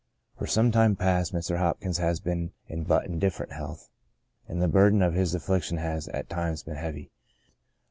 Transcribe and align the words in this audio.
For 0.39 0.47
some 0.47 0.71
time 0.71 0.95
past 0.95 1.31
Mr. 1.31 1.59
Hopkins 1.59 1.99
has 1.99 2.19
been 2.19 2.53
in 2.67 2.85
but 2.85 3.05
indifferent 3.05 3.51
health; 3.51 3.87
and 4.47 4.59
the 4.59 4.67
bur 4.67 4.89
den 4.89 5.03
of 5.03 5.13
his 5.13 5.35
affliction 5.35 5.77
has, 5.77 6.07
at 6.07 6.27
times, 6.27 6.63
been 6.63 6.73
heavy. 6.73 7.11